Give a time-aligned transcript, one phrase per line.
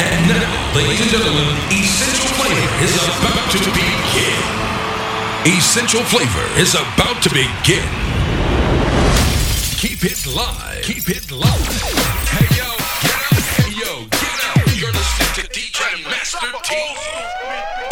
[0.00, 4.68] And now, ladies and gentlemen, Essential Flavor is about to begin.
[5.44, 7.88] Essential Flavor is about to begin.
[9.76, 10.82] Keep it live.
[10.82, 11.50] Keep it live.
[12.30, 12.70] Hey yo,
[13.02, 13.42] get up.
[13.58, 14.66] Hey yo, get up.
[14.78, 17.87] You're listening to DJ Master T.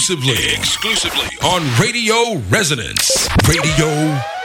[0.00, 3.28] exclusively, exclusively on Radio Resonance.
[3.46, 4.39] Radio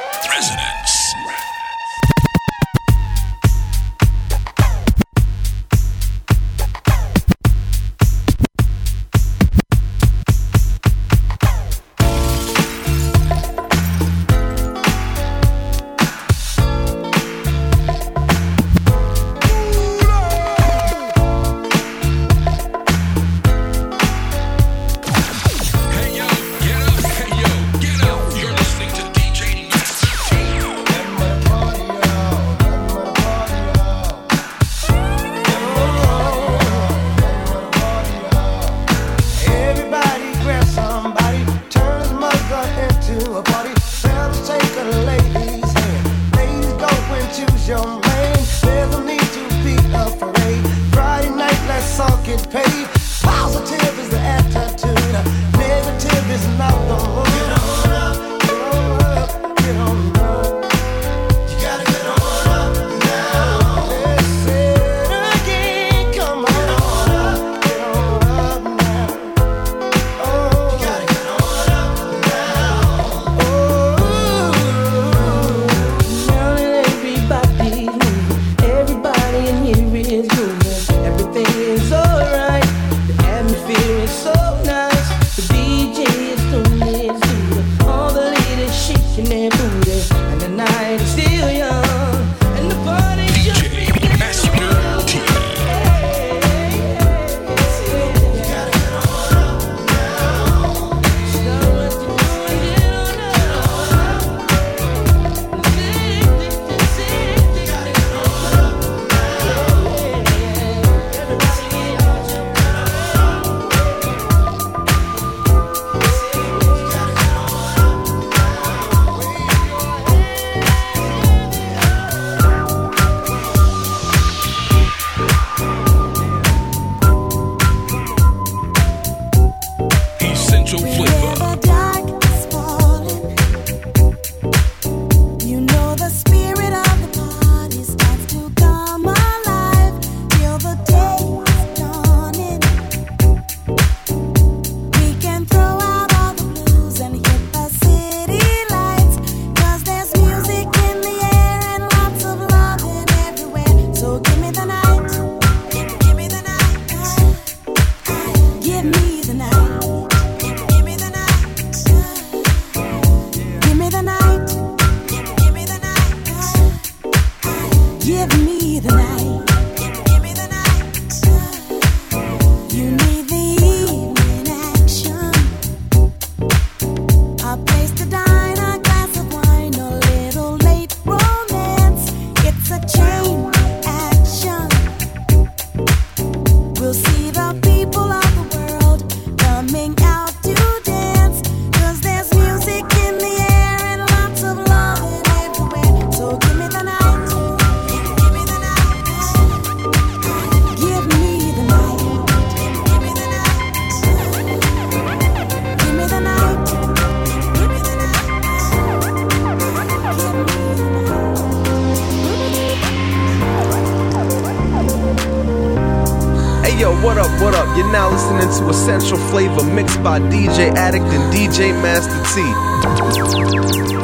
[219.35, 223.94] Flavor mixed by DJ Addict and DJ Master T.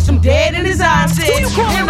[0.00, 1.18] Some him dead in his eyes.
[1.18, 1.89] Who you calling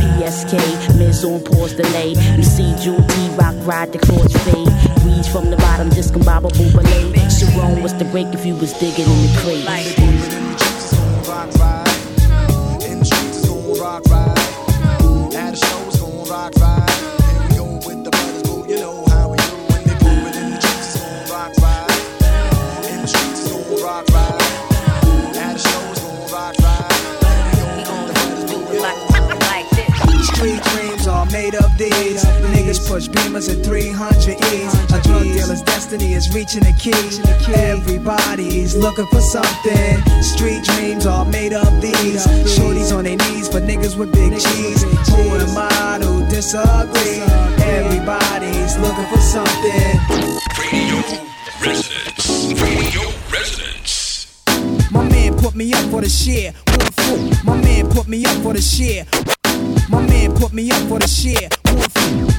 [0.21, 2.09] PSK, Miz on pause delay.
[2.09, 4.67] You see Jewel T Rock ride the course fade.
[5.03, 7.27] Reads from the bottom, discombobable ballet.
[7.29, 9.65] Sharon was the break if you was digging in the crate.
[13.81, 14.37] Rock ride.
[15.33, 17.20] At a show rock ride.
[31.41, 32.23] Made of these.
[32.53, 34.73] Niggas push beamers at 300 E's.
[34.93, 36.93] A drug dealer's destiny is reaching the key.
[37.55, 40.21] Everybody's looking for something.
[40.21, 42.27] Street dreams are made of these.
[42.45, 44.83] Shorties on their knees for niggas with big cheese.
[45.09, 47.21] Who am I to disagree?
[47.65, 49.97] Everybody's looking for something.
[50.61, 51.01] Radio
[51.65, 52.53] Resonance.
[52.61, 53.01] Radio
[53.33, 54.43] Resonance.
[54.91, 56.53] My man put me up for the share.
[57.43, 59.07] My man put me up for the share.
[59.91, 61.49] My man put me up for the share.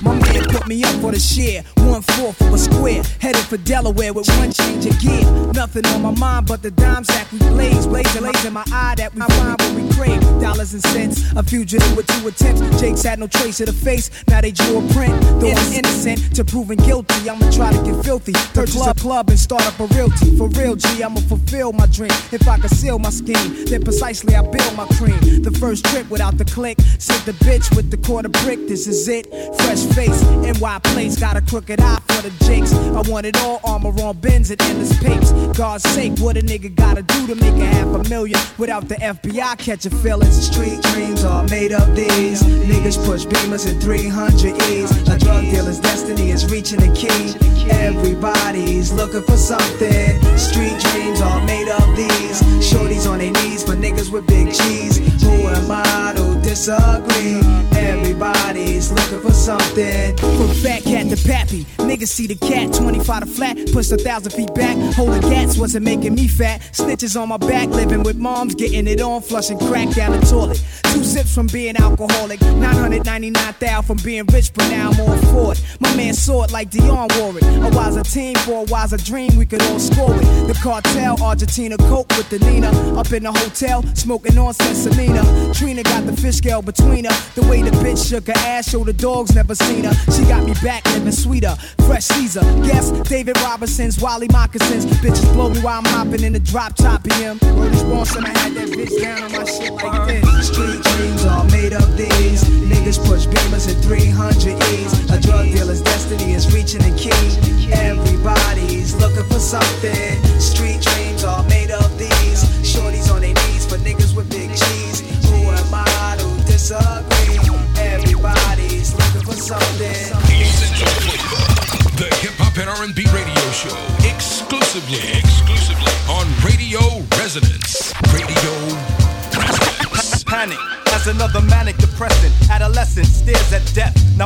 [0.02, 1.62] My put me up for the share.
[1.76, 3.02] One fourth of a square.
[3.20, 5.24] Headed for Delaware with one change of gear.
[5.52, 7.86] Nothing on my mind but the dime sack we blaze.
[7.86, 10.20] Blazing, lays in my eye that we find what we crave.
[10.40, 11.32] Dollars and cents.
[11.36, 12.80] A fugitive with two attempts.
[12.80, 14.10] Jake's had no trace of the face.
[14.28, 15.20] Now they drew a print.
[15.40, 17.28] Though I'm innocent to proving guilty.
[17.28, 18.32] I'ma try to get filthy.
[18.54, 20.36] Purchase a club and start up a realty.
[20.36, 22.12] For real, G, I'ma fulfill my dream.
[22.30, 25.42] If I conceal my scheme, then precisely I build my cream.
[25.42, 26.80] The first trip without the click.
[26.98, 28.66] Sent the bitch with the quarter brick.
[28.68, 29.26] This is it.
[29.56, 30.21] Fresh face.
[30.42, 31.18] NY place.
[31.18, 32.72] Got a crooked eye for the jakes.
[32.72, 33.60] I want it all.
[33.64, 35.32] Armor on bins and endless papes.
[35.56, 38.96] God's sake, what a nigga gotta do to make a half a million without the
[38.96, 40.46] FBI catching feelings.
[40.46, 42.42] Street dreams are made of these.
[42.42, 44.90] Niggas push beamers at 300 E's.
[45.08, 47.34] A drug dealer's destiny is reaching the key.
[47.70, 50.20] Everybody's looking for something.
[50.36, 52.42] Street dreams are made of these.
[52.62, 54.98] Shorties on their knees for niggas with big cheese.
[55.22, 57.40] Who am I to disagree?
[57.74, 60.16] Everybody's looking for something.
[60.18, 64.32] From fat cat to pappy, niggas see the cat 25 to flat, push a thousand
[64.32, 64.76] feet back.
[64.94, 66.60] Holding gats wasn't making me fat.
[66.72, 70.62] Snitches on my back, living with moms, getting it on, flushing crack down the toilet.
[70.92, 75.64] Two sips from being alcoholic, 999,000 from being rich, but now I'm for it.
[75.80, 77.44] My man saw it like Deion wore it.
[77.44, 80.46] A wiser team for a wiser dream, we could all score it.
[80.48, 82.70] The cartel, Argentina Coke with the Nina.
[82.98, 85.56] Up in the hotel, smoking on sensimilla.
[85.56, 87.16] Trina got the fish scale between her.
[87.36, 89.94] The way the bitch shook her ass, showed the dogs never seen her.
[90.10, 91.54] She got me back living sweeter.
[91.86, 94.84] Fresh Caesar, guess David Robinson's Wally Moccasins.
[95.02, 97.38] Bitches blow me while I'm hopping in the drop top BM.
[97.56, 100.48] Word is son, I had that bitch down on my shit like this.
[100.48, 102.42] Street dreams are made of these.
[102.70, 104.92] Niggas push beamers at 300 E's.
[105.10, 107.72] A drug dealer's destiny is reaching the key.
[107.72, 110.18] Everybody's looking for something.
[110.40, 112.51] Street dreams are made of these.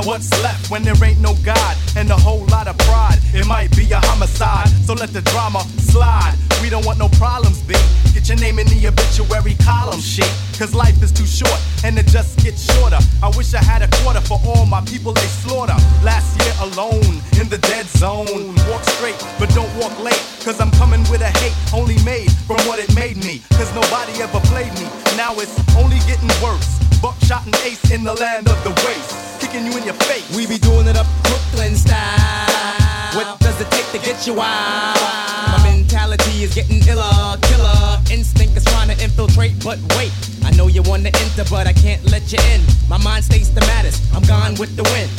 [0.07, 3.19] What's left when there ain't no God and a whole lot of pride?
[3.35, 6.35] It might be a homicide, so let the drama slide.
[6.63, 7.75] We don't want no problems, B.
[8.15, 10.31] Get your name in the obituary column, shit.
[10.57, 12.99] Cause life is too short and it just gets shorter.
[13.23, 15.77] I wish I had a quarter for all my people they slaughter.
[16.03, 18.55] Last year alone in the dead zone.
[18.71, 20.23] Walk straight, but don't walk late.
[20.41, 23.43] Cause I'm coming with a hate only made from what it made me.
[23.59, 24.87] Cause nobody ever played me.
[25.17, 26.79] Now it's only getting worse.
[27.03, 29.36] Buckshot and ace in the land of the waste.
[29.57, 30.37] You in your face.
[30.37, 33.17] We be doing it up Brooklyn style.
[33.17, 35.01] What does it take to get you wild?
[35.01, 37.97] My mentality is getting iller, killer.
[38.13, 40.13] Instinct is trying to infiltrate, but wait.
[40.45, 42.61] I know you wanna enter, but I can't let you in.
[42.87, 44.03] My mind stays the maddest.
[44.15, 45.11] I'm gone with the wind.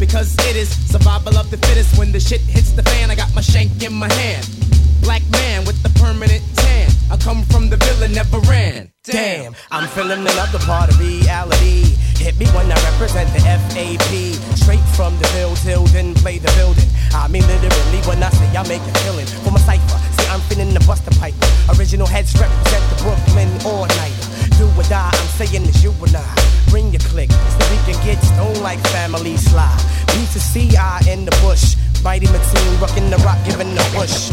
[0.00, 1.96] Because it is survival of the fittest.
[1.96, 4.44] When the shit hits the fan, I got my shank in my hand.
[5.02, 6.90] Black man with the permanent tan.
[7.10, 8.92] I come from the villa, never ran.
[9.04, 11.94] Damn, I'm feeling another part of reality.
[12.18, 14.12] Hit me when I represent the FAP.
[14.58, 16.88] Straight from the field till then play the building.
[17.14, 19.98] I mean literally when I say I make a killing for my cipher.
[20.18, 21.34] See, I'm feeling the buster pipe.
[21.78, 24.25] Original heads represent the Brooklyn all night.
[24.58, 26.24] Do or die, I'm saying it's you and I.
[26.70, 29.76] Bring your click so we can get stoned like family slide.
[30.08, 31.76] B to C, I in the bush.
[32.02, 34.32] Mighty Mateen, rocking the rock, giving the push.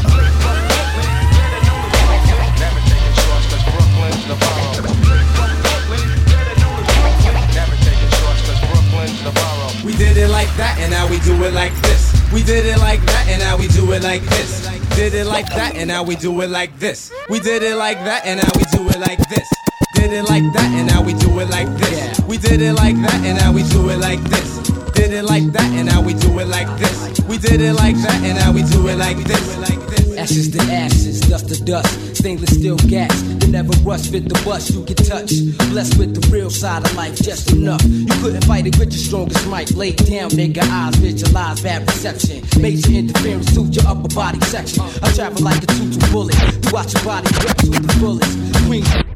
[9.83, 12.02] We did it like that, and now we do it like this.
[12.33, 14.65] We did it like that, and now we do it like this.
[14.95, 17.13] Did it like that, and now we do it like this.
[17.29, 19.47] We did it like that, and now we do it like this.
[19.93, 22.19] Did it like that, and now we do it like this.
[22.21, 24.62] We did it like that, and now we do it like this.
[25.03, 27.19] Did it like that, and now we do it like this.
[27.27, 30.17] We did it like that, and now we do it like this.
[30.17, 33.11] Ashes to ashes, dust to dust, stainless steel gas.
[33.43, 35.33] You never rush, fit the bus, you can touch.
[35.71, 37.83] Blessed with the real side of life, just enough.
[37.83, 39.71] You couldn't fight it with your strongest might.
[39.71, 42.41] Lay down, nigga, eyes visualize bad perception.
[42.61, 44.83] Major interference to your upper body section.
[45.03, 46.39] I travel like a tutu bullet.
[46.63, 48.31] You watch your body rip to the bullets.
[48.67, 49.12] Queen.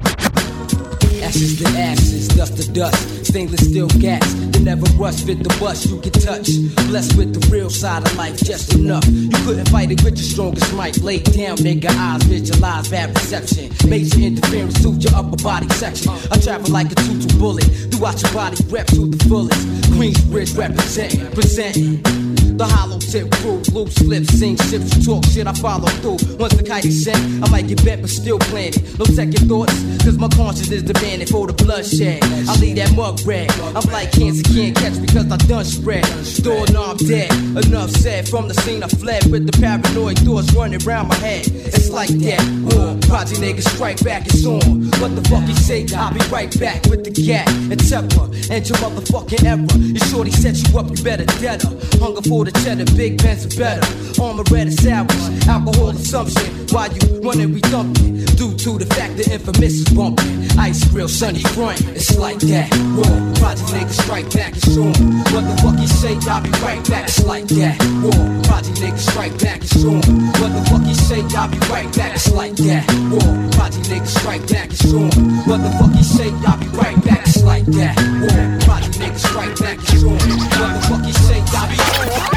[1.27, 4.33] Ashes to ashes, dust to dust, stainless steel gas.
[4.33, 6.47] You never rush, fit the bus, you can touch.
[6.87, 9.05] Blessed with the real side of life, just enough.
[9.05, 10.97] You couldn't fight it with your strongest might.
[10.99, 13.69] Lay down, nigga, eyes visualize bad reception.
[13.89, 16.13] Major interference suit your upper body section.
[16.31, 19.67] I travel like a tutu bullet, throughout your body, rep to the fullest.
[19.91, 22.26] Queensbridge representing, presenting.
[22.57, 26.17] The hollow tip crew, loose lips, sing ships, you talk shit, I follow through.
[26.37, 28.81] Once the kite is sent, I might get bent, but still planted.
[28.97, 32.23] No second thoughts, cause my conscience is demanding for the bloodshed.
[32.49, 33.51] I leave that mug red.
[33.77, 36.05] I'm like cancer, can't catch because I done spread.
[36.41, 37.29] Doorknob dead,
[37.61, 38.27] enough said.
[38.27, 41.45] From the scene, I fled with the paranoid thoughts running around my head.
[41.45, 42.41] It's like that,
[42.73, 42.97] war.
[43.05, 44.89] Project niggas strike back, it's on.
[44.97, 45.85] What the fuck he say?
[45.95, 48.25] I'll be right back with the gat and temper.
[48.49, 49.77] And your motherfucking error.
[49.77, 51.77] Your shorty set you up, you better dead her.
[52.01, 53.83] Hunger for the cheddar, big pants are better.
[54.21, 56.47] Armor red is sandwich, alcohol assumption.
[56.71, 58.23] Why you running, we thumping?
[58.39, 60.47] Due to the fact the infamous is bumping.
[60.57, 62.71] Ice grill, sunny front, it's like that.
[62.95, 64.95] War, project niggas strike back, it's on.
[65.33, 66.15] What the fuck he say?
[66.29, 67.75] I'll be right back, it's like that.
[68.03, 70.01] War, project niggas strike back, it's on.
[70.39, 71.21] What the fuck he say?
[71.35, 72.83] I'll be right back, it's like that.
[73.11, 75.11] War, project niggas strike back, it's on.
[75.49, 76.31] What the fuck he say?
[76.47, 77.95] I'll be right back, it's like that.
[78.23, 80.15] War, project niggas strike back, it's on.
[80.15, 81.43] What the fuck he say?
[81.57, 82.36] I'll be right back.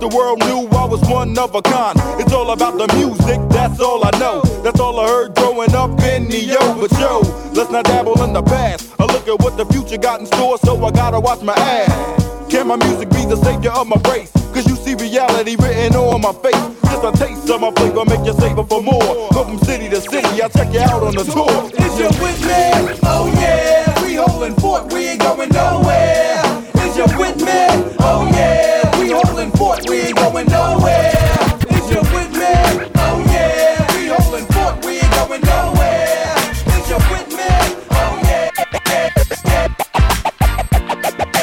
[0.00, 1.96] The world knew I was one of a kind.
[2.18, 4.40] It's all about the music, that's all I know.
[4.64, 6.80] That's all I heard growing up in the yo.
[6.80, 7.20] But yo,
[7.52, 8.94] let's not dabble in the past.
[8.98, 11.92] I look at what the future got in store, so I gotta watch my ass.
[12.50, 14.32] Can my music be the savior of my race?
[14.54, 16.64] Cause you see reality written on my face.
[16.88, 19.28] Just a taste of my flavor, make you savor for more.
[19.32, 21.70] Go from city to city, I'll check you out on the tour.
[21.76, 22.96] Is you with me?
[23.04, 26.49] Oh yeah, we holding fort, we ain't going nowhere.
[30.44, 31.12] Going nowhere.
[31.70, 32.52] Is you with me?
[32.96, 36.34] Oh yeah, we holding fort, we ain't going nowhere.
[36.66, 37.50] Is you with me?
[37.90, 38.50] Oh yeah.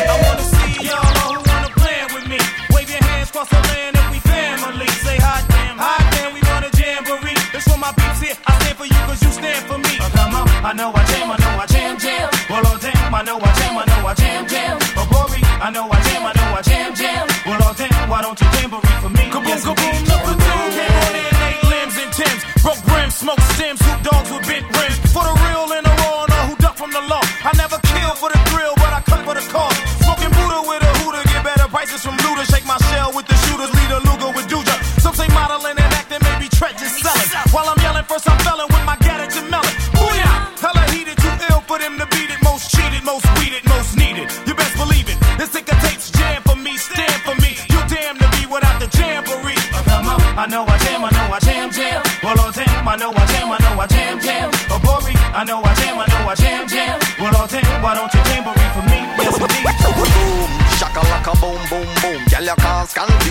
[0.09, 2.39] I wanna see y'all all who wanna plan with me.
[2.73, 4.87] Wave your hands across the land if we family.
[5.05, 7.37] Say hot damn, hot damn, we want a jamboree.
[7.53, 8.37] It's for my peeps here.
[8.47, 9.97] I stand for you cause you stand for me.
[10.01, 12.29] Oh, come on, I know I jam, I know I jam, jam.
[12.49, 14.79] Well, oh damn, I know I jam, I know I jam, jam.
[14.97, 17.27] Oh, Corey, I know I jam, I know I jam, jam.
[17.45, 18.47] Well, oh damn, why don't you
[18.83, 19.23] jamboree for me?
[19.31, 20.59] Kaboom, Yes, kaboom, number two.
[20.77, 22.43] Came on in eight limbs and Timbs.
[22.63, 24.96] Broke ground rims, smoke stems, hoop dogs with bent rims.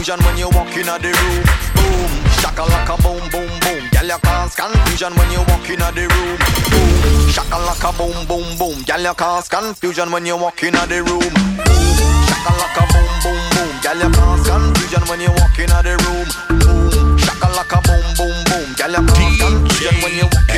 [0.06, 1.42] Confusion when you walk in the room.
[1.74, 3.82] Boom, shaka laka boom boom boom.
[3.90, 6.38] Girl, you cause confusion when you walk in the room.
[6.70, 8.82] Boom, shaka laka boom boom boom.
[8.84, 11.34] Girl, you cause confusion when you walk in the room.
[11.66, 13.72] Boom, shaka laka boom boom boom.
[13.82, 16.28] Girl, you cause confusion when you walk in the room.
[16.60, 18.66] Boom, shaka laka boom boom boom.
[18.78, 20.54] Girl, you cause confusion when you walk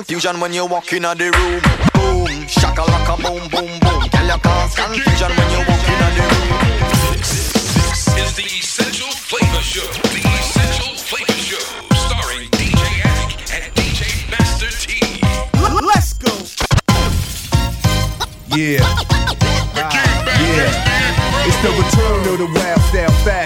[0.00, 1.60] confusion when you walk in the room.
[1.92, 3.89] Boom, shaka laka boom boom boom.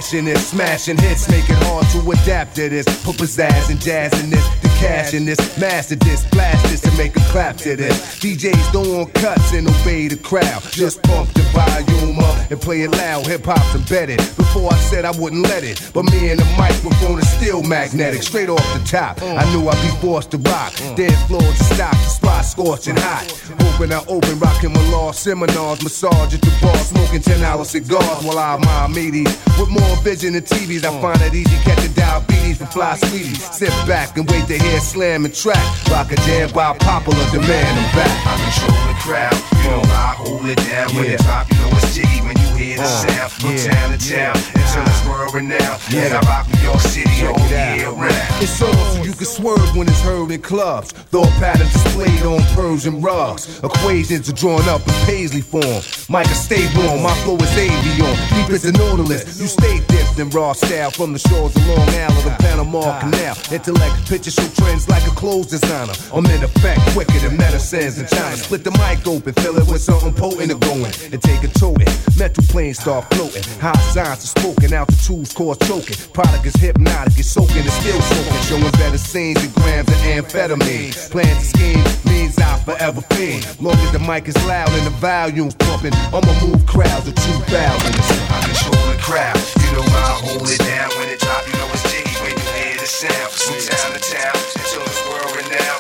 [0.05, 0.29] Fashion.
[0.29, 2.85] It's smashing hits, make it hard to adapt to this.
[3.05, 6.97] Put pizzazz and jazz in this, the cash in this, master this, blast this, and
[6.99, 8.19] make a clap to this.
[8.21, 10.63] DJs don't want cuts and obey the crowd.
[10.71, 13.27] Just pump the volume up and play it loud.
[13.27, 14.21] Hip hop's embedded.
[14.55, 18.23] Before I said I wouldn't let it, but me and the microphone is still magnetic.
[18.23, 20.73] Straight off the top, I knew I'd be forced to rock.
[20.95, 23.27] Dance floors to stop, the spot scorching hot.
[23.59, 28.23] Hoping I open, rocking my law seminars, massage at the bar, smoking 10 hour cigars
[28.23, 29.27] while I my meaties.
[29.59, 33.43] With more vision than TVs, I find it easy catching diabetes from fly sweeties.
[33.51, 35.59] Sit back and wait to hear slam and track.
[35.91, 37.75] Rock a jam by popular demand.
[37.75, 38.15] I'm back.
[38.25, 41.19] I control the crowd, you know I hold it down when Yeah.
[41.19, 41.51] it drop.
[41.51, 44.37] You know it's jiggy when you hear the Uh, sound from yeah, town to town
[44.55, 45.79] until it's whirring now.
[45.91, 46.05] Yeah.
[46.07, 47.97] And I rock New York City all Check it year out.
[47.97, 48.43] round.
[48.43, 50.93] It's on so you can swerve when it's heard in clubs.
[51.13, 53.61] Thought patterns displayed on Persian rugs.
[53.63, 55.81] Equations are drawn up in paisley form.
[56.09, 57.03] Micah, stay warm.
[57.03, 58.15] My flow is avion.
[58.35, 59.41] Deep as the Nautilus.
[59.41, 63.37] You stay dipped in raw style from the shores of Long Island to Panama Canal.
[63.53, 65.93] Intellect, picture show trends like a clothes designer.
[66.13, 68.37] I'm in effect quicker than medicines in China.
[68.37, 70.93] Split the mic open, fill it with something potent to going.
[71.13, 71.89] And take a toting.
[72.19, 73.43] Metal planes start floating.
[73.59, 75.99] High signs are spoken, altitudes cause choking.
[76.15, 78.43] Product is hypnotic, it's soaking, it's still soaking.
[78.47, 80.95] Showing better scenes than grams of amphetamine.
[81.11, 83.43] Plans to scheme means I forever fiend.
[83.59, 87.51] Long as the mic is loud and the volume's pumping, I'ma move crowds of 2,000.
[87.51, 91.43] I control the crowd, you know I hold it down when it drop.
[91.51, 95.03] You know it's jiggy when you hear the sound from town to town until it's
[95.11, 95.75] whirring now.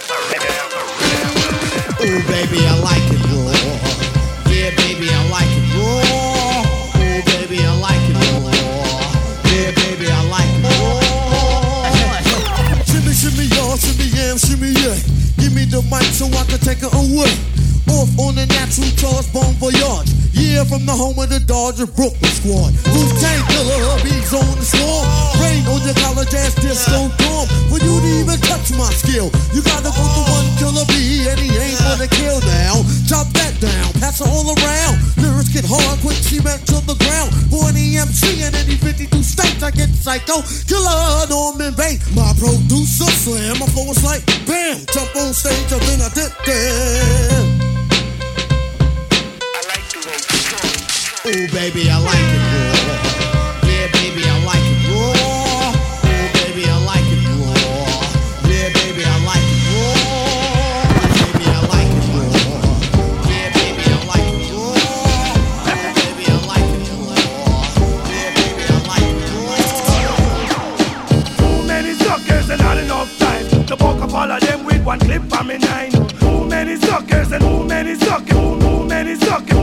[2.02, 3.53] Ooh, baby, I like it raw.
[14.84, 14.96] Yeah.
[15.40, 17.32] Give me the mic so I can take it away.
[17.94, 20.10] Off on the natural charge, bon voyage.
[20.34, 22.74] Yeah, from the home of the Dodger Brooklyn squad.
[22.90, 25.06] Wu Tang killer, beats on the swarm.
[25.38, 27.46] Rain on your college ass disco dorm.
[27.70, 31.38] For you to even touch my skill, you gotta go to one killer B, and
[31.38, 32.82] he ain't gonna kill now.
[33.06, 34.98] Chop that down, pass it all around.
[35.22, 37.30] Lyrics get hard, quick cement to the ground.
[37.46, 40.42] For an EMC in any 52 states, I get psycho.
[40.66, 43.62] Killer Norman Bates, my producer slam.
[43.62, 46.10] My flow is like bam, jump on stage, and then I
[51.26, 53.64] Ooh, baby, I like it raw.
[53.64, 55.08] Yeah, baby, I like it raw.
[56.04, 57.56] Ooh, baby, I like it raw.
[58.44, 59.96] Yeah, baby, I like it raw.
[61.00, 62.28] Baby, I like it raw.
[63.24, 64.76] Yeah, baby, I like it raw.
[65.64, 67.16] Yeah, baby, I like it raw.
[68.12, 69.64] Yeah, baby, I like it raw.
[71.40, 75.00] Too many suckers and not enough time to buck up all of them with one
[75.00, 75.90] clip from me nine.
[76.20, 79.56] Too many suckers and too many suckers, too, many suckers,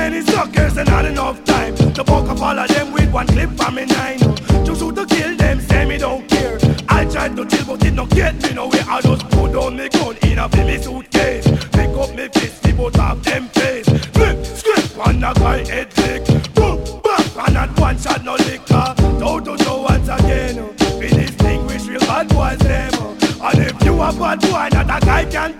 [0.00, 3.50] many suckers and not enough time to buck up all of them with one clip
[3.58, 4.18] from me nine.
[4.66, 6.56] To shoot to kill them, say me don't care.
[6.88, 8.86] I tried to chill, but it don't get me nowhere.
[8.88, 12.72] I just put on me gun in a me suitcase, pick up me fist, me
[12.72, 13.88] both of them face.
[14.16, 16.24] Flip, script, on a guy head lick.
[16.54, 18.88] Boom, bam, and at one shot no liquor.
[19.20, 20.56] Toe to toe once again.
[20.60, 20.98] Oh.
[20.98, 22.92] We distinguish real bad boys them.
[22.94, 23.48] Oh.
[23.48, 25.59] And if you a bad boy, not a guy can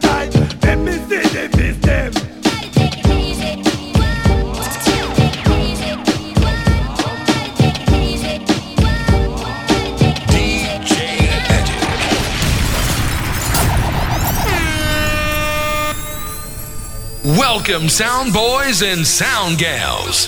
[17.70, 20.26] Welcome, sound boys and sound gals.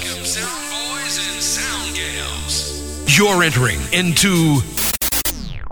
[3.18, 4.61] You're entering into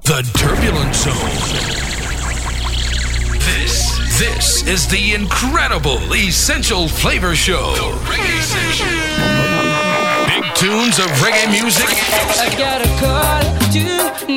[0.02, 1.14] the turbulent zone.
[3.38, 7.72] This, this is the incredible Essential Flavor Show.
[8.02, 8.88] Reggae Section.
[10.26, 13.78] Big tunes of reggae music I got a call to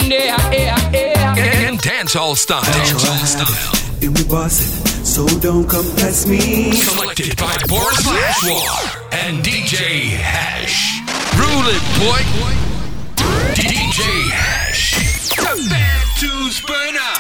[0.06, 1.68] yeah, yeah, yeah.
[1.68, 2.62] and dancehall style.
[4.04, 6.72] And we boss it, so don't come past me.
[6.74, 11.06] Selected by Boris Lashwar and DJ Hash.
[11.38, 12.18] Rule it, boy.
[13.54, 14.02] DJ
[14.34, 15.30] Hash.
[15.38, 17.14] The bad tunes burner.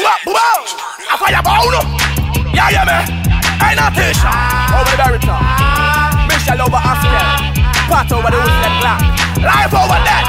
[0.00, 0.64] Wow, wow,
[1.12, 1.76] a fire bound.
[2.56, 3.04] Yeah, yeah, man.
[3.60, 4.32] Hey, not Tisha.
[4.72, 5.44] Over the baritone.
[6.24, 7.20] Michelle over Oscar.
[7.84, 9.00] Pat over the whistle clock.
[9.44, 10.24] Life over that.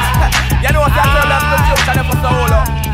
[0.66, 2.85] You know what I told them the future never solo.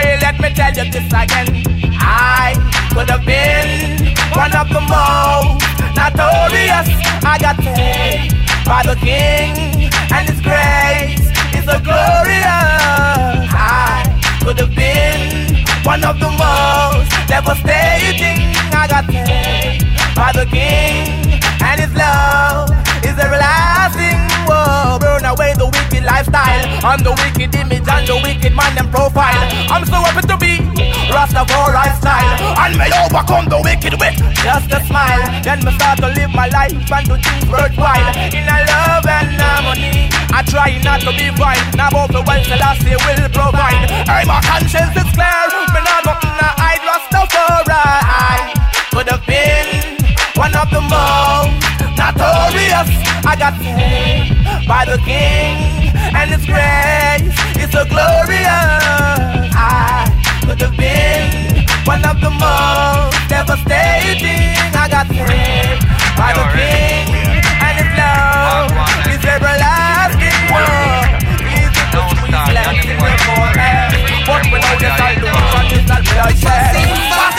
[0.00, 1.62] Hey, let me tell you this again.
[2.00, 2.56] I
[2.94, 5.60] could have been one of the most
[5.92, 6.88] notorious.
[7.22, 8.32] I got paid
[8.64, 11.20] by the king, and his grace
[11.52, 13.44] is so glorious.
[13.52, 14.08] I
[14.42, 18.56] could have been one of the most devastating.
[18.72, 19.84] I got paid
[20.16, 21.28] by the king,
[21.60, 22.70] and his love
[23.04, 24.29] is everlasting.
[24.50, 28.90] Whoa, burn away the wicked lifestyle, and the wicked image, and the wicked man and
[28.90, 29.38] profile.
[29.70, 30.58] I'm so happy to be
[31.14, 35.22] Rastafari style, and may overcome the wicked with just a smile.
[35.46, 39.38] Then me start to live my life and do things worthwhile in a love and
[39.38, 40.10] harmony.
[40.34, 43.86] I try not to be vile, now about the wealth Selassie will provide.
[44.10, 48.50] Hey, my conscience is clear, me not nothing I hide Rastafari.
[48.90, 49.94] Could have been
[50.34, 52.90] one of the most notorious.
[53.24, 54.34] I got saved
[54.66, 59.50] by the King, and His grace is so glorious.
[59.54, 60.08] I
[60.46, 64.56] could have been one of the most devastating.
[64.74, 65.84] I got saved
[66.16, 67.06] by the King,
[67.64, 68.70] and His love
[69.10, 70.40] is everlasting.
[70.50, 71.06] Whoa.
[71.50, 73.90] Is it the sweet land in the forehead?
[74.26, 76.74] But without the solution, it's not bloodshed.
[77.10, 77.34] But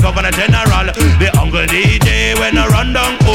[0.00, 0.86] governor general,
[1.18, 3.27] the uncle DJ when I run down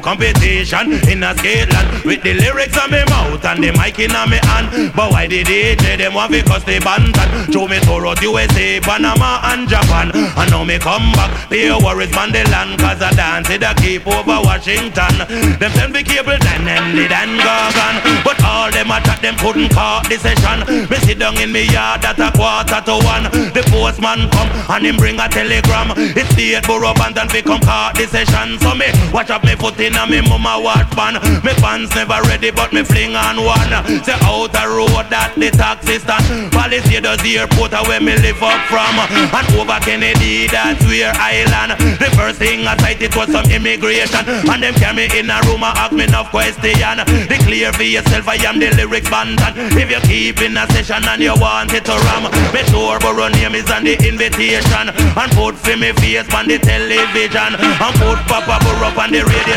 [0.00, 4.12] Me competition in a Scotland with the lyrics on me mouth and the mic in
[4.30, 4.92] me hand.
[4.96, 7.52] But why the DJ them want to cause they bantan?
[7.52, 10.10] Show me tour out USA, Panama and Japan.
[10.14, 13.74] And now me come back, pay worries man the land, cause I dance it a
[13.76, 15.12] keep over Washington.
[15.60, 18.24] Them send the cable then and the then Gorgon.
[18.24, 20.64] But all them attack them couldn't call the session.
[20.88, 23.28] Me sit down in me yard at a quarter to one.
[23.52, 25.92] The postman come and him bring a telegram.
[26.16, 28.56] It's the borough band and we come call the session.
[28.64, 31.14] So me watch up me foot in and me mama watch pan.
[31.44, 33.72] Me pants never ready but me fling on one.
[34.04, 36.52] Say out the road that the taxi stand.
[36.52, 38.96] Palisadoes airport where me live up from.
[39.10, 41.78] And over Kennedy that's where island.
[41.98, 44.24] The first thing I sight it was some immigration.
[44.26, 46.98] And them carry me in a room and ask me enough question.
[47.28, 49.54] Declare for yourself I am the lyrics bantan.
[49.76, 53.28] If you keep in a session and you want it to ram, make sure Borough
[53.28, 54.88] name is on the invitation.
[54.90, 57.54] And put for me face on the television.
[57.56, 59.56] And put Papa Borough on the radio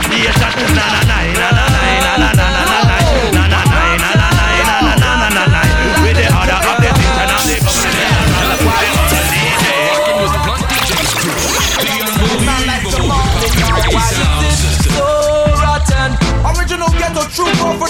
[17.34, 17.90] True for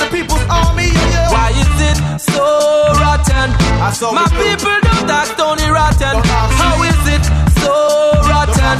[4.13, 6.15] My people don't act only rotten.
[6.23, 7.23] How is it
[7.59, 7.73] so
[8.23, 8.77] rotten?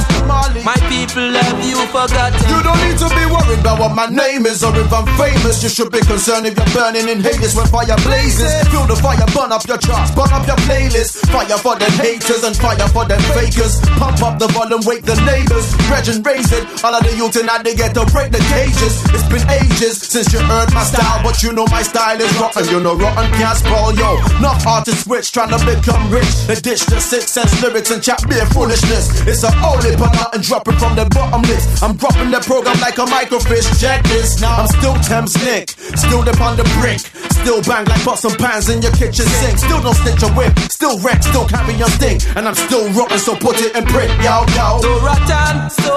[0.64, 0.83] My
[1.14, 2.42] people have you forgotten.
[2.50, 5.62] You don't need to be worried about what my name is or if I'm famous.
[5.62, 8.50] You should be concerned if you're burning in Hades when fire blazes.
[8.74, 11.22] Feel the fire burn up your charts, burn up your playlist.
[11.30, 13.78] Fire for them haters and fire for them fakers.
[13.94, 15.70] Pump up the volume, wake the neighbors.
[15.86, 16.66] Reg and raise it.
[16.82, 18.98] All of the youth and they get to break the cages.
[19.14, 22.66] It's been ages since you heard my style, but you know my style is rotten.
[22.74, 24.18] You know rotten can't spoil yo.
[24.42, 26.26] Enough artists rich trying to become rich.
[26.50, 29.22] They ditch the six sense lyrics and chat beer foolishness.
[29.30, 29.54] It's a
[29.94, 31.82] but and drop it from the bottomless.
[31.82, 33.68] I'm dropping the program like a microfiche.
[33.80, 34.42] Check this.
[34.42, 37.00] I'm still Thames Nick, still dip on the brick.
[37.44, 39.58] Still bang like pots and pans in your kitchen sink.
[39.58, 40.56] Still don't stitch a whip.
[40.70, 42.20] Still wreck, still carry your sting.
[42.36, 44.10] And I'm still rotten, so put it in print.
[44.22, 44.80] Yo, yo.
[44.80, 45.94] So rotten, so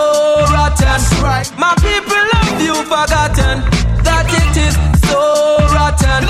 [0.52, 1.00] rotten.
[1.24, 1.48] right.
[1.58, 3.77] My people have you forgotten
[4.08, 4.76] that it is
[5.12, 5.20] so
[5.76, 6.24] rotten.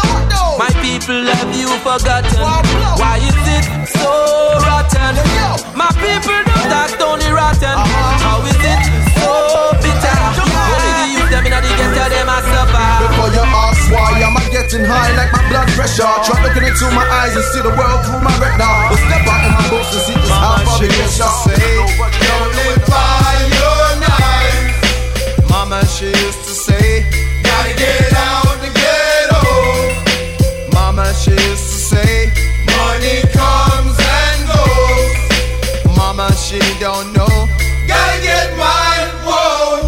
[0.57, 2.41] My people have you forgotten.
[2.97, 4.09] Why is it so
[4.65, 5.13] rotten?
[5.78, 7.78] My people don't act only rotten.
[7.78, 8.25] Uh-huh.
[8.25, 8.82] How is it
[9.21, 9.32] so
[9.86, 10.17] bitter?
[10.41, 12.89] Only the youth them inna the ghetto them a suffer.
[13.05, 16.09] Before you ask why am I getting high like my blood pressure?
[16.25, 18.67] Try looking into my eyes and see the world through my retina.
[18.89, 21.13] But step out in my boots and see just how far we get
[22.25, 25.49] Don't live by your knife.
[25.49, 26.46] Mama, she used
[31.18, 32.32] she used to say,
[32.78, 35.97] money comes and goes.
[35.97, 37.36] Mama, she don't know.
[37.88, 39.82] Gotta get mine, whoa.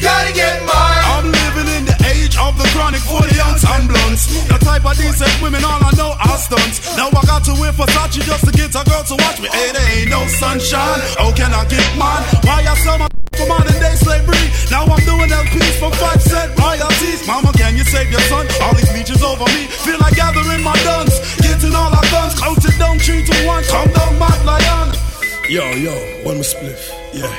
[0.00, 1.02] Gotta get mine.
[1.14, 4.55] I'm living in the age of the chronic 40 ounce and blunts.
[4.66, 6.82] Type of decent women, all I know are stunts.
[6.98, 9.46] Now I got to wear Versace just to get a girl to watch me.
[9.46, 10.98] Hey, there ain't no sunshine.
[11.22, 12.26] Oh, can I get mine?
[12.42, 13.06] Why I sell my
[13.38, 14.42] for modern day slavery?
[14.66, 17.22] Now I'm doing LPs for five cent royalties.
[17.30, 18.42] Mama, can you save your son?
[18.58, 19.70] All these leeches over me.
[19.86, 21.14] Feel like gathering my guns.
[21.38, 22.34] Getting all our guns.
[22.34, 23.62] Counted down three to one.
[23.70, 24.98] Calm down, my lion.
[25.46, 25.94] Yo, yo,
[26.26, 26.90] one more spliff.
[27.14, 27.30] Yeah.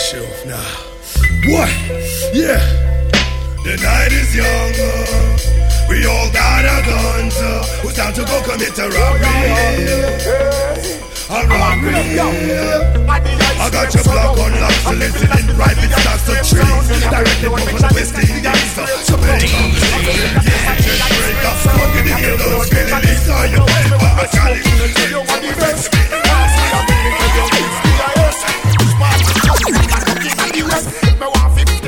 [0.00, 0.64] shelf now.
[1.52, 1.68] What?
[2.32, 3.01] Yeah.
[3.62, 4.74] The night is young.
[5.88, 7.38] We all got our guns.
[7.78, 9.30] Who's down to go commit a robbery?
[11.30, 11.94] A robbery.
[13.62, 17.06] I got your block on lock, soliciting private stocks of trees.
[17.06, 18.54] Directly from the west the uh,
[19.06, 19.46] So guns.
[19.46, 21.56] Yes, it's just break up.
[21.62, 23.94] Smoking in your lungs, feeling these are your paper.
[23.94, 25.91] I got it.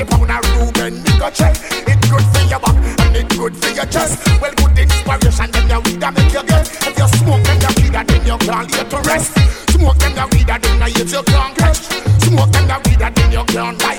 [0.05, 1.55] Pound a Ruben, go check.
[1.87, 4.21] It good for your back and it good for your chest.
[4.41, 6.65] Well, good inspiration, then you weed make you get.
[6.85, 9.31] If you smoke them you weed then you can't lay to rest.
[9.71, 11.81] Smoke them you weed then you hit you can't catch.
[12.23, 13.94] Smoke them you weed then you can't dissect.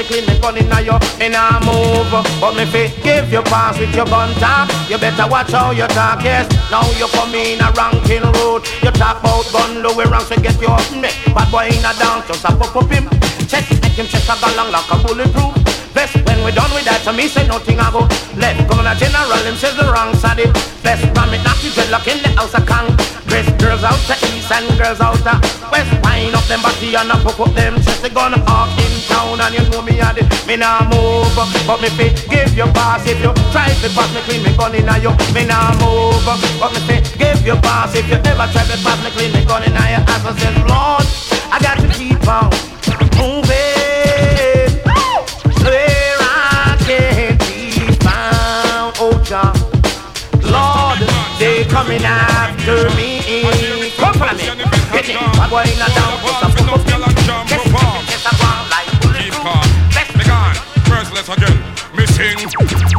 [0.00, 0.96] Me, clean me gun inna you.
[1.18, 4.68] Me nah move, but me say give you pass with your gun talk.
[4.88, 6.48] You better watch how you talk, yes.
[6.70, 8.64] Now you come in a ranking road.
[8.82, 10.84] You talk about gun, low ranks to get you up.
[10.92, 13.08] Me bad boy in a dance, just a pop up him.
[13.46, 15.54] Check, make him check a gun long like a bulletproof.
[15.92, 18.06] Best when we done with that, to me say nothing I go
[18.38, 18.62] left.
[18.70, 20.40] Governor General, him says the wrong side.
[20.86, 23.46] Best ram it, not the dreadlock in the house of Congress.
[23.58, 25.34] Girls out to east and girls out to
[25.68, 25.90] west.
[26.06, 28.02] Wind up them body and a pop up them chest.
[28.02, 31.34] They gonna walk in town and you know me a the me nah move,
[31.66, 34.74] but me fi give you pass if you try to pass me clean me gun
[34.74, 35.12] inna you.
[35.34, 38.98] Me nah move, but me fi give you pass if you ever try to pass
[39.04, 40.02] me clean me gun inna you.
[40.06, 41.06] As I said, Lord,
[41.50, 42.50] I got to keep on
[43.18, 44.70] moving.
[45.62, 47.60] Where I can't be
[48.02, 49.52] found, oh Jah.
[50.50, 50.98] Lord,
[51.38, 53.20] they coming after me.
[53.96, 54.44] Come for me.
[54.92, 55.16] Get it.
[55.20, 56.18] I'm going down.
[56.22, 57.79] Put a
[62.20, 62.36] thing.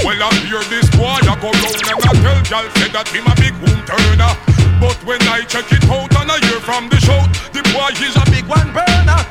[0.01, 3.25] Well, I hear this boy, I go round and I tell y'all say that him
[3.29, 4.33] a big womb turner.
[4.81, 8.17] But when I check it out and I hear from the shout, the boy is
[8.17, 9.21] a big one burner.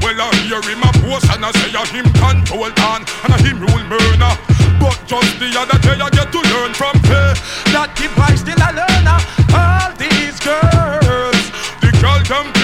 [0.00, 3.38] Well, I hear him a post and I say a him control on and a
[3.44, 4.32] him rule murder.
[4.80, 7.36] But just the other day I get to learn from her
[7.76, 9.20] that the boy still a learner.
[9.52, 11.44] All these girls,
[11.84, 12.63] the girl them.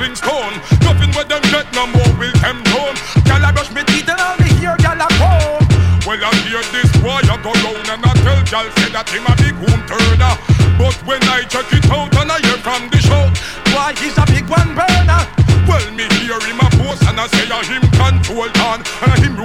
[0.00, 0.56] A Flintstone.
[0.80, 2.96] Nothing where them get no more will them tone.
[3.24, 5.64] Girl I brush me teeth and all hear girl I comb.
[6.06, 9.26] Well I hear this boy I go round and I tell girl say that him
[9.28, 10.34] a big home turner.
[10.80, 13.28] But when I check it out and I hear from the show,
[13.72, 15.22] boy he's a big one burner.
[15.68, 19.16] Well me hear him a boast and I say a him control on and a
[19.20, 19.39] him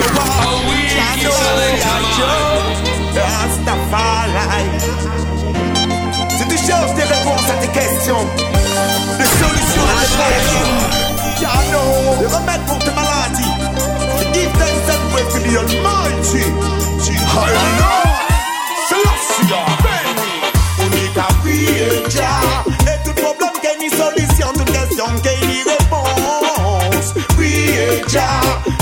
[0.00, 0.24] Lahashwa.
[0.46, 0.80] Oh, we
[6.36, 8.24] Si tu cherches des réponses à tes questions,
[9.18, 10.80] des solutions à tes problèmes,
[11.40, 13.54] ya know, des remèdes pour tes maladies,
[14.32, 16.44] give thanks and praise to the Almighty.
[17.32, 18.10] Hallelujah.
[18.88, 19.46] Selassie,
[19.84, 20.28] baby.
[20.80, 22.42] Unica Creator.
[22.86, 26.10] Et tout problème gagne solution, toute question gagne réponse.
[28.12, 28.79] La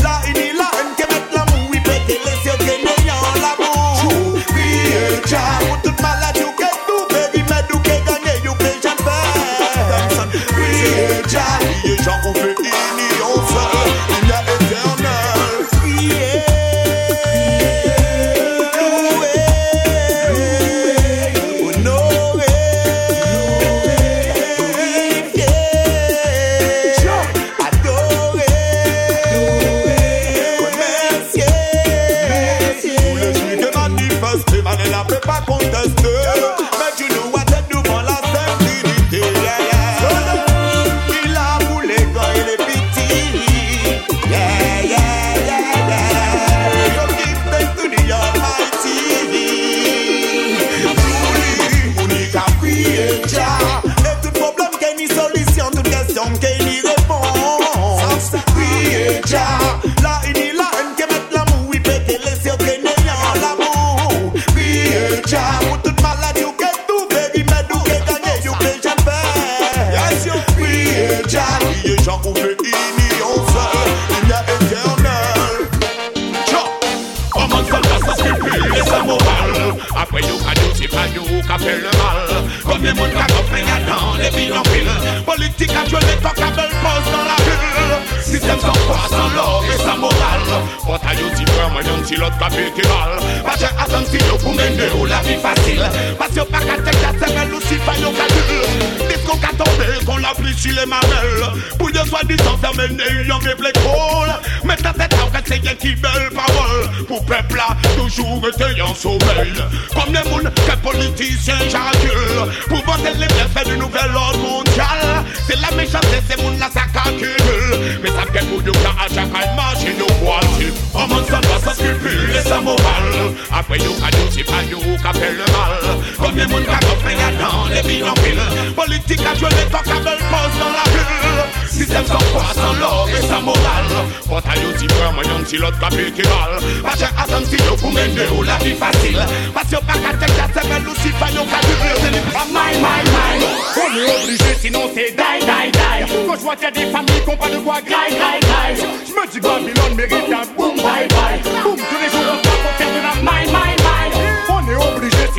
[121.07, 125.33] doit sans scrupule et sans morale Après nous qu'à nous c'est pas nous qu'à fait
[125.33, 130.05] le mal Comme les mounes qu'a compris dans les bidonvilles Politique a joué les tocables
[130.05, 131.28] pose dans la ville
[131.71, 133.93] Système sans foi, sans l'or et sans morale.
[134.29, 137.47] But à you t'y prends moi d'un petit l'autre qu'a pété mal Pas j'ai attendre
[137.47, 139.21] si you pour mener ou la vie facile.
[139.55, 142.47] Parce que pas qu'à tête à c'est aussi pas yo qu'à durer C'est les bras
[142.47, 146.27] mine, mine, mine On est obligé sinon c'est die, die, die.
[146.27, 148.41] Quand je vois qu'il y a des familles qui ont pas de quoi graille, graille,
[148.41, 151.41] graille Je me dis Babylone mérite un boom, bye, bye.
[151.63, 152.48] Boom, tous les jours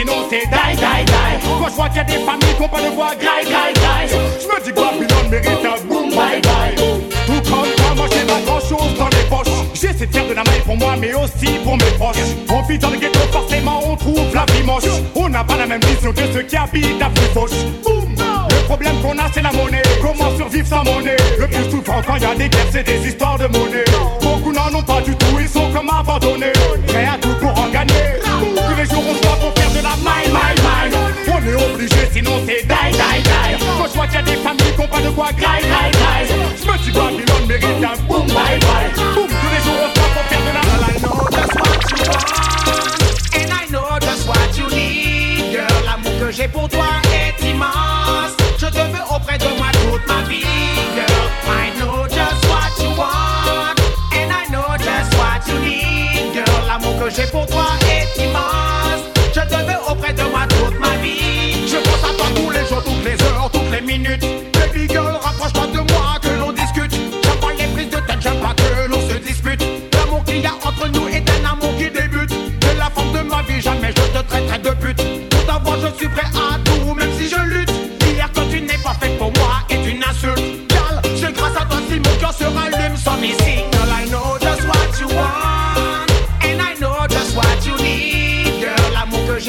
[0.05, 3.45] Quand je vois qu'il y a des familles qui ont pas de quoi graille,
[4.39, 6.75] Je me dis Babylone mérite un boom, bye, bye.
[7.25, 9.53] Tout comme toi, moi j'ai pas grand chose dans les poches.
[9.73, 12.15] J'essaie de faire de la maille pour moi mais aussi pour mes proches.
[12.49, 14.83] On vit dans le ghetto forcément on trouve la vie moche.
[15.15, 18.15] On n'a pas la même vision que ceux qui habitent à Foufoche Boum
[18.49, 19.81] Le problème qu'on a c'est la monnaie.
[20.01, 21.17] Comment survivre sans monnaie?
[21.37, 23.85] Le plus souvent quand y a des guerres c'est des histoires de monnaie.
[24.21, 26.53] Beaucoup n'en ont pas du tout, ils sont comme abandonnés
[32.49, 33.57] et die, die, die.
[34.25, 35.27] Des familles qui pas de quoi
[36.81, 36.91] dis
[37.47, 38.89] mérite un boom, bye, bye.
[39.13, 40.59] Boom, tous les jours on pour faire de la...
[40.81, 42.25] I know just what you want.
[43.35, 45.51] And I know just what you need.
[45.53, 46.87] Girl, l'amour que j'ai pour toi.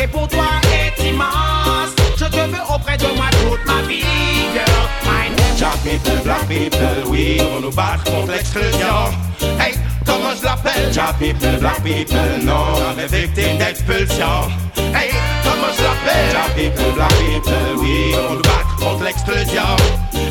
[0.00, 1.92] j'ai pour toi est immense.
[2.16, 4.04] Je te veux auprès de moi toute ma vie,
[4.52, 4.88] girl.
[5.04, 5.36] Mine.
[5.82, 9.10] People, black people, oui, on nous bat contre l'exclusion.
[9.58, 9.74] Hey,
[10.06, 10.92] comment je l'appelle?
[10.92, 14.50] Jack people, black people, non, on est victime d'expulsion.
[14.76, 15.10] Hey,
[15.42, 16.30] comment je l'appelle?
[16.32, 19.76] Jack people, black people, oui, on nous bat contre l'exclusion.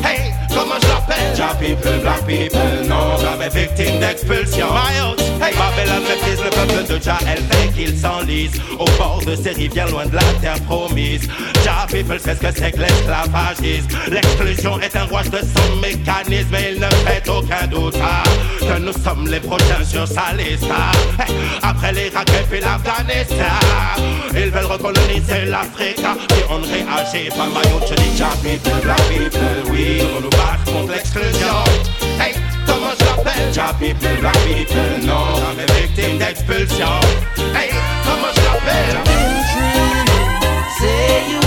[0.04, 1.36] Hey, comment je l'appelle?
[1.36, 4.66] Jack people, black people, non, jamais victime d'expulsion.
[4.72, 9.34] My hey, Babylone méprise le peuple de Ja, elle fait qu'il s'enlise au bord de
[9.34, 11.22] ces rivières loin de la terre promise.
[11.64, 13.88] Ja people sait ce que c'est que l'esclavagisme.
[14.10, 18.22] L'exclusion est un rouage de son mécanisme et il ne fait aucun doute ah,
[18.60, 20.66] que nous sommes les prochains sur sa liste.
[20.70, 20.92] ah.
[21.62, 23.44] Après l'Irak et puis l'Afghanistan,
[24.34, 27.46] ils veulent recoloniser l'Afrique ah, et on ne réagit pas.
[27.46, 31.64] Maillot, je dis Ja people, black people, oui, on nous bat contre l'exclusion.
[33.24, 33.52] L'appelle?
[33.52, 37.00] Ja people, black people, non, jamais victime d'expulsion.
[37.54, 37.70] Hey,
[38.04, 38.96] comment je l'appelle?
[40.78, 41.40] Say you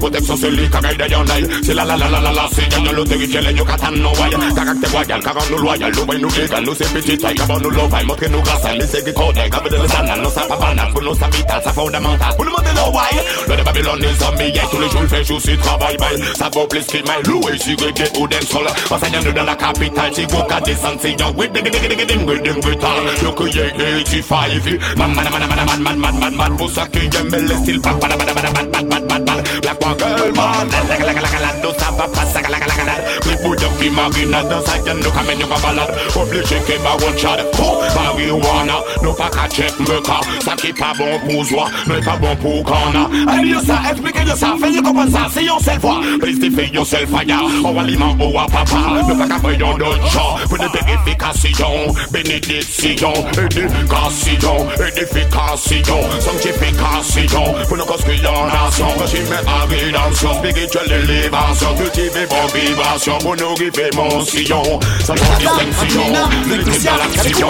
[0.00, 1.48] Protection, c'est lui qui a gagné un aile.
[1.62, 4.39] C'est la la la la la la, c'est gagné le territoire, le Yucatan, no wire
[4.40, 4.80] man la la la la la la, le.
[4.80, 8.06] Caractère royal, car nous loyal, nous nous légal, nous c'est petit taille, car nous l'ovaille,
[8.06, 11.02] montrez nous grâce à l'essai qui code, car de l'sanal, nous ça pas banal, pour
[11.02, 12.34] nous ça vital, ça fondamental.
[12.36, 13.14] Pour le monde de why,
[13.48, 16.22] le de Babylone est zombie, tous les jours il fait jour, c'est travail, bye.
[16.36, 18.66] Ça vaut plus qu'il m'aille, loué, si reggae ou d'un sol.
[18.90, 21.80] Enseignant nous dans la capitale, si vous qu'à descendre, c'est young, with the dig dig
[21.80, 23.00] dig dig dig dig brutal.
[23.22, 28.00] Look, yeah, 85, man, man, man, man, man, man, man, man, man, le style, bad,
[28.00, 31.12] bad, bad, bad, bad, bad, bad, bad, bad, black one girl, man, la la la
[31.12, 32.94] la la la, nous va pas, ça la la la la,
[33.26, 36.94] we put up in marina, dans sa gueule, nous comme nous balade, obligé qu'il va
[36.94, 37.28] one shot,
[37.62, 40.54] oh, marijuana, nous pas qu'à check me car, ça
[40.98, 43.08] bon pour soi, mais bon pour Ghana.
[43.28, 47.78] Allez, ça, expliquez-le ça, faites comprendre ça, c'est yon seul voix, mystify yourself fire, on
[47.78, 54.66] aliment au à papa, nous pas qu'à yon d'autres gens, pour des vérifications, bénédiction, éducation,
[54.86, 63.18] édification, sanctification, pour nous construire en nation, régime à rédemption, spirituelle élévation, cultiver vos vibrations,
[63.18, 66.12] pour nous river mon sillon, sans distinction,
[66.48, 67.48] l'église dans l'action,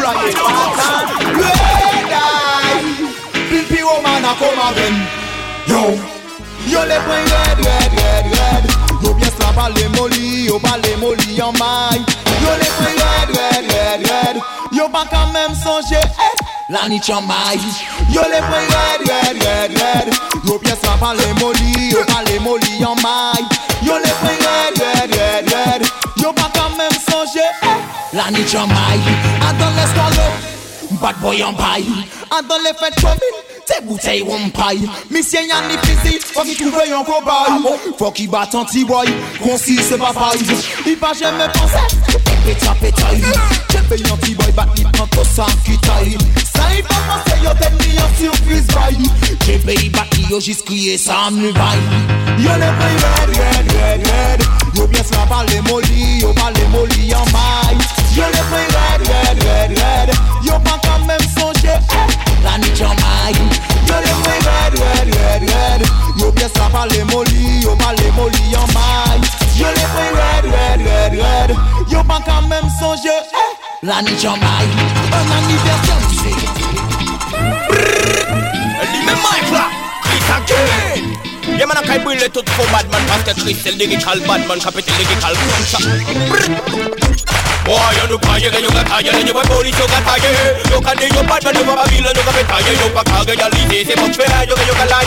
[0.00, 0.20] la
[3.50, 4.96] Pimpy woman a come again
[5.66, 5.82] Yo
[6.68, 8.64] Yo les points red, red, red, red
[9.02, 9.30] Yo bien
[9.74, 12.04] les molly, yo les molly en maille
[12.42, 14.36] Yo les points red, red, red, red
[14.72, 16.19] Yo pas quand même songer, eh
[16.70, 17.58] la ni chanmai
[18.14, 20.08] Yo le mwen red, red, red, red.
[20.44, 23.42] Yo pies la pa le moli, yo pa le moli yon mai
[23.82, 25.82] Yo le mwen red, red, red, red.
[26.16, 27.76] Yo pa kamem sonje, eh.
[28.12, 29.00] La ni chanmai
[29.48, 30.59] Adan l'escalop
[30.98, 31.86] Bad boy empire
[32.30, 33.28] Andan le fèt chobi
[33.66, 34.80] Te bouteille wampay
[35.10, 37.94] Misye yan ni fizi Fok i trouve on cobay.
[37.98, 39.06] Fuck i bat anti-boy
[39.38, 40.42] Konsi se pa fay
[40.90, 41.84] I pa jeme panse
[42.44, 43.12] Peta peta
[43.70, 46.16] Jebe yon anti-boy bat ni panto san kitay
[46.50, 48.98] Sa i pa panse yo ten ni yon surprise bay
[49.46, 51.78] Jebe i bat yo jis kriye san mi bay
[52.42, 56.50] Yo ne play red red red red Yo bien slap a le moli Yo pa
[56.50, 60.08] le moli yon may Yo le fwe red, red, red, red.
[60.44, 60.60] Yo
[62.44, 63.32] La ni chanmay
[63.88, 64.12] Yo le
[64.44, 65.82] red, red, red, red.
[66.18, 66.30] Yo
[67.04, 68.42] moli Yo moli
[69.56, 69.84] Yo le
[70.20, 71.56] red, red, red, red.
[71.88, 72.00] Yo
[80.82, 83.72] Un yeah, man, I can't bring it to the bad man, parce que Chris, c'est
[83.72, 85.72] le lyrical bad man, capitaine lyrical crunch.
[87.64, 90.60] Boy, you no cry, you got tired, and you got police, you got tired.
[90.68, 92.76] You can do your bad, but you got Babylon, you got be tired.
[92.76, 95.06] You got cargo, you leave, c'est mon frère, you got you got lie.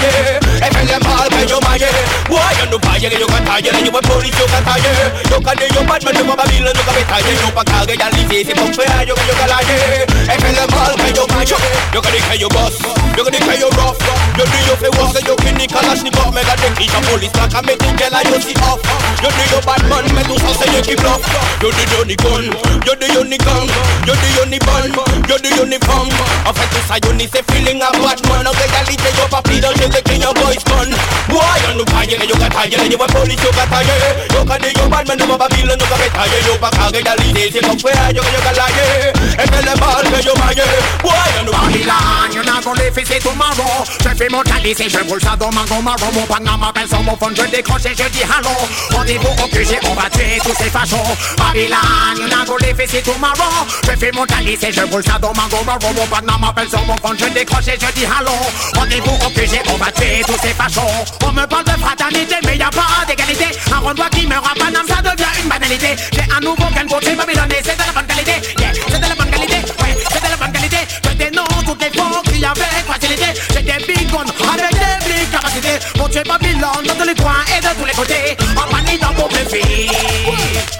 [0.61, 1.89] Et fait les mal, que you maille.
[2.29, 4.63] Boy, you no cry, you got tired, you got police, you got.
[4.73, 7.29] You can do your bad, but you got Babylon, you got be tired.
[7.29, 9.69] You got cargo, you leave, c'est mon frère, you got you got lie.
[10.29, 10.93] Et fait les mal,
[11.93, 12.73] you got the care you boss,
[13.17, 13.97] you got the care you rough.
[14.37, 16.91] You do your favor, you can nick a lash, nick off, make a take it.
[17.03, 18.79] Police, like a make it, girl, you see off.
[19.19, 21.23] You do your bad man, make you say you keep bluff.
[21.59, 22.45] You do your gun,
[22.87, 23.67] you do your unicorn,
[24.07, 24.91] you do unicorn,
[25.27, 26.09] you do uniform.
[26.47, 28.47] En fait tout ça, you need c'est feeling a bad man.
[28.47, 30.89] En réalité, yo papi dans chez les your boys gun.
[31.27, 34.15] Boy, you no fire, you got tired, you want police, you got tired.
[34.31, 36.45] You can do your bad man, you want Babylon, you got tired.
[36.45, 38.53] You pas qu'à réalité, c'est mon frère, you you got.
[38.53, 40.63] Et fais le mal que you maille.
[41.01, 43.83] Boy, you no Babylon, you're not gonna live ici tomorrow.
[44.03, 45.89] Je fais mon calice je roule ça dans ma gomme.
[46.13, 48.49] Mon panga m'appelle sur mon phone, je décroche et je dis allô.
[48.95, 50.97] Rendez-vous au QG, on va tuer tous ces fachos.
[51.37, 53.65] Babylon, you're not gonna live ici tomorrow.
[53.83, 55.93] Je fais mon calice et je roule ça dans ma gomme marron.
[55.93, 58.31] Mon panga m'appelle sur mon phone, je décroche et je dis allô.
[58.75, 60.81] Rendez-vous au QG, on va tuer tous ces fachos.
[61.25, 63.45] On me parle de fraternité, mais y a pas d'égalité.
[63.71, 65.95] Un renvoi qui me rend Paname, ça devient une banalité.
[66.11, 68.33] J'ai un nouveau pour ces Babylone c'est de la bonne qualité.
[68.59, 69.55] Yeah, c'est de la bonne qualité.
[69.81, 70.77] Ouais, c'est de la bonne qualité.
[71.03, 73.25] Je dénonce toutes les qu'il y avait facilité.
[73.53, 75.79] J'ai des big guns avec des big capacités.
[75.95, 78.37] Pour tuer Babylone dans tous les coins et de tous les côtés.
[78.55, 79.61] En panique dans mon préfet.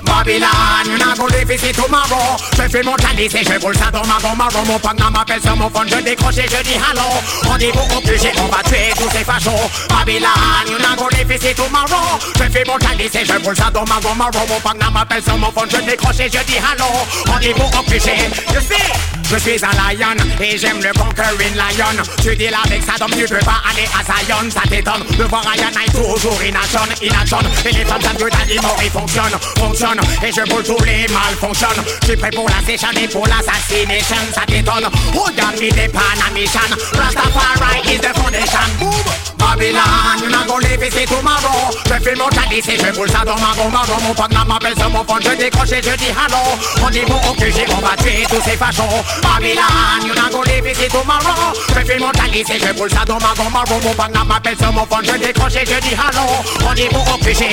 [0.03, 0.49] Babylone,
[0.85, 2.37] you're not gonna live ici tomorrow.
[2.57, 4.63] Je fais mon calice et je roule ça dans ma gomme marron.
[4.65, 7.49] Mon panga m'appelle sur mon phone, je décroche et je dis allô.
[7.49, 9.51] Rendez-vous au QG, on va tuer tous ces fachos.
[9.89, 12.19] Babylone, you're not gonna live ici tomorrow.
[12.37, 14.45] Je fais mon calice et je roule ça dans ma gomme marron.
[14.47, 16.85] Mon panga m'appelle sur mon phone, je décroche et je dis allô.
[17.27, 18.09] Rendez-vous au QG.
[18.53, 18.91] Je sais,
[19.29, 22.03] je suis un lion et j'aime le conquering lion.
[22.21, 24.42] Tu dis avec ça, donc tu peux pas aller à Zion.
[24.51, 27.37] Ça t'étonne de voir Ryan Knight toujours in action, in action.
[27.65, 28.37] Et les femmes savent que ta
[28.83, 29.99] il fonctionne, fonctionne.
[30.23, 31.83] Et je boule tous les mal fonctionne.
[32.01, 34.15] Je suis prêt pour la session et pour l'assassination.
[34.33, 34.87] Ça t'étonne.
[35.13, 36.59] Regarde me des Panamation.
[36.93, 38.67] Rastafari is the foundation.
[38.79, 39.33] Boom.
[39.43, 41.69] Babylon, you're not gonna live ici tomorrow.
[41.85, 43.97] Je fais mon calice et je boule ça dans ma marron.
[44.01, 46.41] Mon pagna m'appelle sur mon phone, je décroche et je dis allô.
[46.81, 49.03] Rendez-vous au QG, on va tuer tous ces fachos.
[49.21, 51.53] Babylon, you're not gonna live ici tomorrow.
[51.69, 53.79] Je fais mon calice et je boule ça dans ma marron.
[53.83, 56.65] Mon pagna m'appelle sur mon phone, je décroche et je dis allô.
[56.65, 57.45] Rendez-vous au QG.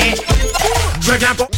[1.01, 1.49] Je viens pour.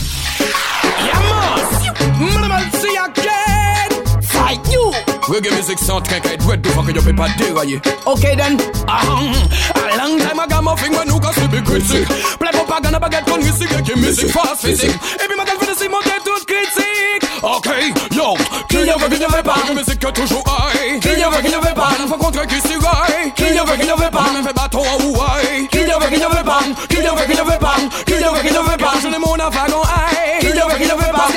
[2.19, 4.21] Minimal see again.
[4.23, 4.92] Fight you.
[5.33, 7.81] Reggae music sound can't get red before you paper dérailler.
[8.07, 8.59] Okay then.
[8.85, 9.33] Aham.
[9.73, 12.07] A long time I got my finger nous casse les critiques.
[12.39, 14.91] Play propaganda baguette con musique qui musique fast physique.
[14.93, 17.25] Et puis ma gueule fait de monter toute critique.
[17.43, 17.67] Ok,
[18.13, 18.37] yo.
[18.69, 19.57] Qui y veut, qui ne veut pas.
[19.67, 21.01] La musique toujours high.
[21.01, 21.89] Qui y veut, qui ne veut pas.
[22.07, 23.33] Faut contre qui s'y raille.
[23.35, 24.29] Qui y veut, qui ne veut pas.
[24.37, 25.67] Me fait bâton en Hawaii.
[25.71, 26.61] Qui y veut, qui ne veut pas.
[26.91, 27.77] Qui y veut, qui ne veut pas.
[28.05, 28.93] Qui y veut, qui ne veut pas.
[29.03, 30.41] Je ne mon avagon high.
[30.41, 31.29] Qui y veut, qui ne veut pas.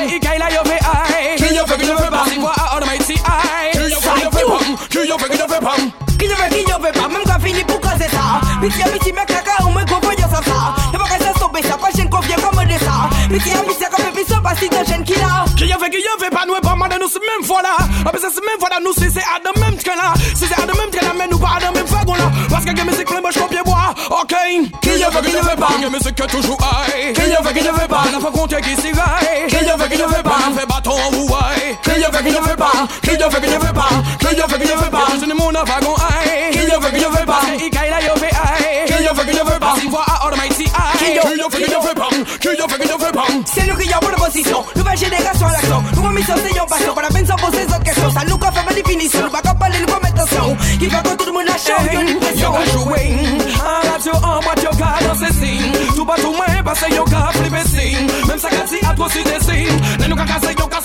[5.18, 5.28] Pas.
[5.28, 5.76] Qui y veut, qui ne pas.
[6.20, 7.08] Qui ne veut, qui ne veut pas.
[7.08, 8.42] Même quand fini pour causer ça.
[8.62, 10.76] Pitié, pitié, mec, caca, ou me convoyer ça, ça.
[10.94, 11.78] Y'a pas qu'à se stopper ça.
[11.78, 13.10] Pas chaîne confier comme de ça.
[13.30, 15.46] Pitié, pitié, comme puis ça, pas si de chaîne qui l'a.
[15.58, 16.46] Qui y veut, qui y veut pas.
[16.48, 17.76] Nous pas mal de nous c'est même fois là.
[18.06, 18.80] Mais c'est même fois là.
[18.84, 20.14] Nous si c'est à de même train là.
[20.36, 22.32] Si c'est à de même train là, mais nous pas à de même wagon là.
[22.50, 23.94] Parce que la musique plein, moi je copie bois.
[24.10, 24.36] Ok.
[24.82, 25.70] Qui y veut, qui ne veut pas.
[25.82, 27.14] La musique est toujours high.
[27.14, 28.04] Qui y veut, qui ne veut pas.
[28.12, 29.48] La fois compter qui s'y raille.
[29.48, 30.38] Qui y veut, qui ne veut pas.
[30.48, 30.96] On fait bâton
[32.16, 32.26] en Hawaii.
[32.26, 32.72] Qui y veut, qui ne veut pas.
[33.02, 33.90] Qui y veut, qui ne veut pas.
[34.20, 35.08] Qui y veut, qui ne veut pas.
[35.20, 36.52] Je ne mon wagon high.
[36.52, 37.42] Qui y veut, qui ne veut pas.
[37.46, 38.86] C'est Ikaï la yo fait high.
[38.88, 39.76] Qui y veut, qui ne veut pas.
[39.80, 40.98] Si voix Almighty high.
[40.98, 42.10] Qui y veut, qui ne veut pas.
[42.40, 43.28] Qui y veut, qui ne veut pas.
[43.46, 44.66] C'est nous qui avons la position.
[44.76, 45.84] Nouvelle génération à l'action.
[46.26, 46.94] C'est yon passion.
[46.96, 48.10] Para pensar pour ces questions.
[48.12, 49.22] Ça nous confirme la définition.
[49.22, 50.58] Nous qu'à parler, nous attention.
[50.80, 51.82] Qui fait que tout le monde a chaud.
[51.92, 52.54] Une pression.
[52.54, 53.18] Yo joué,
[53.64, 55.72] arrête your arm, what you got dans ces signes.
[55.96, 58.08] Tout pas tout moins, parce que yo got flipper signe.
[58.28, 59.78] Même ça qu'a dit atrocité signe.
[60.00, 60.85] N'est nous qu'à casser, yo qu'à sauter signe.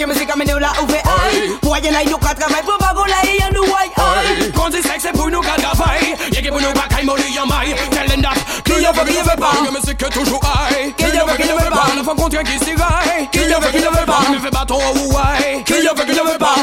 [0.00, 0.06] Aïe.
[0.06, 1.52] Que musique a mené là où fait aïe.
[1.62, 4.52] En a yo qu'à travailler pour pas gouler, y'en nous aïe aïe.
[4.54, 6.14] Quand dit sexe, c'est pour nous qu'à travailler.
[6.32, 7.74] Y'a qui pour nous pas qu'à mourir, y'en maille.
[7.90, 8.34] Tell them that.
[8.64, 9.52] Qui y veut, qui ne veut pas.
[9.64, 10.94] La musique toujours high.
[10.96, 11.86] Qui y veut, qui ne veut pas.
[11.96, 13.28] La fois contre qui s'y raille.
[13.32, 14.20] Qui y veut, qui ne veut pas.
[14.30, 15.64] Me fait bâton Hawaii.
[15.64, 16.56] Qui y veut, qui ne veut pas.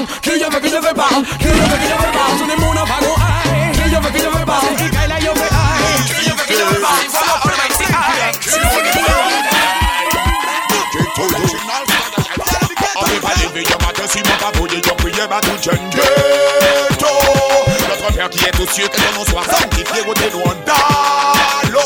[17.90, 21.82] Notre père qui est tout sûr que ton nom soit sanctifié au ténon d'Alo.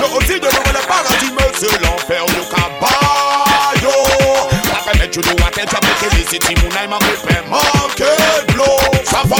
[0.00, 1.46] Le aussi de nous le paradis mais
[1.78, 3.94] l'enfer du caballo.
[4.72, 8.16] Après mettre nous à tête, que les fait manquer
[8.48, 8.78] de l'eau.
[9.04, 9.36] Ça va